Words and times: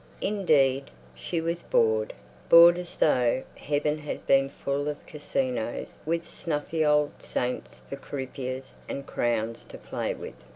Indeed, 0.21 0.89
she 1.13 1.41
was 1.41 1.61
bored—bored 1.61 2.79
as 2.79 2.97
though 2.97 3.43
Heaven 3.55 3.99
had 3.99 4.25
been 4.25 4.49
full 4.49 4.87
of 4.87 5.05
casinos 5.05 5.99
with 6.07 6.27
snuffy 6.27 6.83
old 6.83 7.21
saints 7.21 7.81
for 7.87 7.97
croupiers 7.97 8.73
and 8.89 9.05
crowns 9.05 9.63
to 9.65 9.77
play 9.77 10.15
with. 10.15 10.43